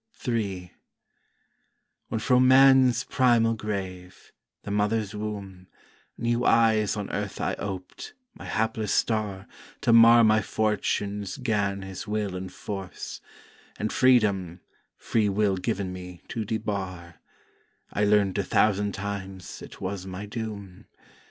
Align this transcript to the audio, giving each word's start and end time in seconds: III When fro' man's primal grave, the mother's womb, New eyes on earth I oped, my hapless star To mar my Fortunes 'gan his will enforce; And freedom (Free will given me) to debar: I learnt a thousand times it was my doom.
III 0.27 0.73
When 2.07 2.19
fro' 2.19 2.39
man's 2.39 3.03
primal 3.03 3.53
grave, 3.53 4.31
the 4.63 4.71
mother's 4.71 5.13
womb, 5.13 5.67
New 6.17 6.43
eyes 6.43 6.97
on 6.97 7.11
earth 7.11 7.39
I 7.39 7.53
oped, 7.59 8.15
my 8.33 8.45
hapless 8.45 8.91
star 8.91 9.45
To 9.81 9.93
mar 9.93 10.23
my 10.23 10.41
Fortunes 10.41 11.37
'gan 11.37 11.83
his 11.83 12.07
will 12.07 12.35
enforce; 12.35 13.21
And 13.77 13.93
freedom 13.93 14.61
(Free 14.97 15.29
will 15.29 15.55
given 15.57 15.93
me) 15.93 16.23
to 16.29 16.45
debar: 16.45 17.19
I 17.93 18.03
learnt 18.03 18.39
a 18.39 18.43
thousand 18.43 18.93
times 18.93 19.61
it 19.61 19.79
was 19.81 20.07
my 20.07 20.25
doom. 20.25 20.85